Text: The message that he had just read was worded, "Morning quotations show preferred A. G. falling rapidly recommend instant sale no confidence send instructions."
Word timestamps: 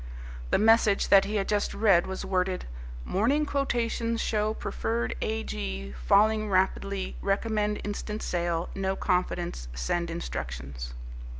The 0.49 0.57
message 0.57 1.09
that 1.09 1.25
he 1.25 1.35
had 1.35 1.47
just 1.47 1.75
read 1.75 2.07
was 2.07 2.25
worded, 2.25 2.65
"Morning 3.05 3.45
quotations 3.45 4.19
show 4.19 4.55
preferred 4.55 5.13
A. 5.21 5.43
G. 5.43 5.93
falling 6.07 6.49
rapidly 6.49 7.17
recommend 7.21 7.79
instant 7.83 8.23
sale 8.23 8.69
no 8.73 8.95
confidence 8.95 9.67
send 9.75 10.09
instructions." 10.09 10.95